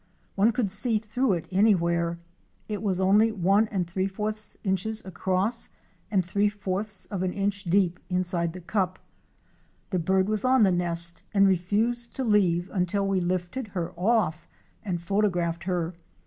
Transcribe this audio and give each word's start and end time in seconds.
One 0.33 0.51
could 0.51 0.71
see 0.71 0.97
through 0.97 1.33
it 1.33 1.47
any 1.51 1.75
where, 1.75 2.17
It 2.67 2.81
was 2.81 2.99
only 2.99 3.31
1} 3.31 3.67
inches 3.67 5.05
across 5.05 5.69
and 6.09 6.23
2 6.23 6.49
of 7.11 7.21
an 7.21 7.33
inch 7.33 7.65
deep 7.65 7.99
inside 8.09 8.53
the 8.53 8.61
cup. 8.61 8.97
The 9.91 9.99
bird 9.99 10.27
was 10.27 10.43
on 10.43 10.63
the 10.63 10.71
nest 10.71 11.21
and 11.35 11.47
refused 11.47 12.15
to 12.15 12.23
leave 12.23 12.67
until 12.71 13.05
we 13.05 13.21
lifted 13.21 13.67
her 13.75 13.91
.off 13.95 14.47
and 14.83 14.99
photographed 14.99 15.65
her. 15.65 15.93